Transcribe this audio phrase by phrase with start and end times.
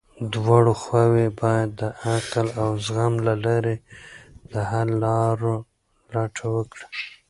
[0.33, 3.75] دواړه خواوې بايد د عقل او زغم له لارې
[4.51, 5.55] د حل لارو
[6.13, 6.87] لټه وکړي.